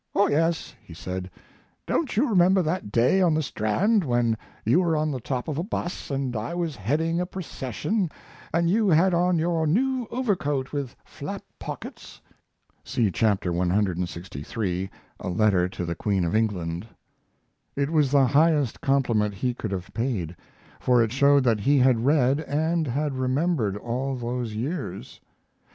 "Oh 0.15 0.27
yes," 0.27 0.73
he 0.83 0.95
said; 0.95 1.29
"don't 1.85 2.17
you 2.17 2.27
remember 2.27 2.63
that 2.63 2.91
day 2.91 3.21
on 3.21 3.35
the 3.35 3.43
Strand 3.43 4.03
when 4.03 4.35
you 4.65 4.79
were 4.79 4.97
on 4.97 5.11
the 5.11 5.19
top 5.19 5.47
of 5.47 5.59
a 5.59 5.63
bus 5.63 6.09
and 6.09 6.35
I 6.35 6.55
was 6.55 6.75
heading 6.75 7.19
a 7.21 7.27
procession 7.27 8.09
and 8.51 8.67
you 8.67 8.89
had 8.89 9.13
on 9.13 9.37
your 9.37 9.67
new 9.67 10.07
overcoat 10.09 10.71
with 10.71 10.95
flap 11.05 11.43
pockets?" 11.59 12.19
[See 12.83 13.11
chap. 13.11 13.41
clxiii, 13.41 14.89
"A 15.19 15.29
Letter 15.29 15.69
to 15.69 15.85
the 15.85 15.93
Queen 15.93 16.25
of 16.25 16.35
England."] 16.35 16.87
It 17.75 17.91
was 17.91 18.09
the 18.09 18.25
highest 18.25 18.81
compliment 18.81 19.35
he 19.35 19.53
could 19.53 19.69
have 19.69 19.93
paid, 19.93 20.35
for 20.79 21.03
it 21.03 21.11
showed 21.11 21.43
that 21.43 21.59
he 21.59 21.77
had 21.77 22.03
read, 22.05 22.39
and 22.39 22.87
had 22.87 23.13
remembered 23.13 23.77
all 23.77 24.15
those 24.15 24.55
years. 24.55 25.21